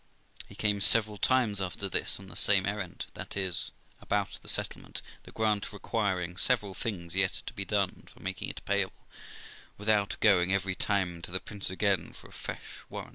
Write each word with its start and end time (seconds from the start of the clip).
He 0.49 0.55
came 0.55 0.81
several 0.81 1.17
times 1.17 1.61
after 1.61 1.87
this 1.87 2.19
on 2.19 2.27
the 2.27 2.35
same 2.35 2.65
errand, 2.65 3.05
that 3.13 3.37
is, 3.37 3.69
about 4.01 4.39
the 4.41 4.47
settlement, 4.47 5.03
the 5.25 5.31
grant 5.31 5.71
requiring 5.71 6.37
several 6.37 6.73
things 6.73 7.13
yet 7.13 7.43
to 7.45 7.53
be 7.53 7.65
done 7.65 8.05
for 8.11 8.19
making 8.19 8.49
it 8.49 8.65
payable, 8.65 9.05
without 9.77 10.17
going 10.19 10.51
every 10.51 10.73
time 10.73 11.21
to 11.21 11.29
the 11.29 11.39
prince 11.39 11.69
again 11.69 12.13
for 12.13 12.29
a 12.29 12.33
fresh 12.33 12.79
war 12.89 13.03
rant. 13.03 13.09